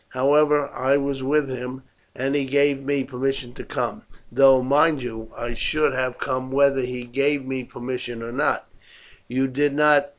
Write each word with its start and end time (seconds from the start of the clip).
However, 0.09 0.67
I 0.69 0.97
was 0.97 1.21
with 1.21 1.47
him, 1.47 1.83
and 2.15 2.33
he 2.33 2.45
gave 2.45 2.81
me 2.81 3.03
permission 3.03 3.53
to 3.53 3.63
come; 3.63 4.01
though, 4.31 4.63
mind 4.63 5.03
you, 5.03 5.29
I 5.37 5.53
should 5.53 5.93
have 5.93 6.17
come 6.17 6.49
whether 6.49 6.81
he 6.81 7.03
gave 7.03 7.45
me 7.45 7.63
permission 7.65 8.23
or 8.23 8.31
not. 8.31 8.67